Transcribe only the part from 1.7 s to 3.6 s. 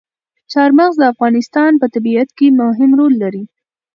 په طبیعت کې مهم رول لري.